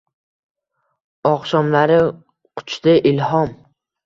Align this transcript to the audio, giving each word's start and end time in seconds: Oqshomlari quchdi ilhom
Oqshomlari 1.31 1.99
quchdi 2.57 2.97
ilhom 3.13 3.55